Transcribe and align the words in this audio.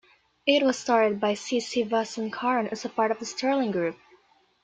It 0.47 0.63
was 0.63 0.79
started 0.79 1.19
by 1.19 1.35
C 1.35 1.59
Sivasankaran 1.59 2.71
as 2.71 2.83
part 2.87 3.11
of 3.11 3.19
Sterling 3.21 3.69
Group. 3.69 3.99